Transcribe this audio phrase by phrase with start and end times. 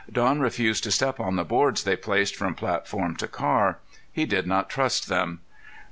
[0.11, 3.77] Don refused to step on the boards they placed from platform to car.
[4.11, 5.41] He did not trust them.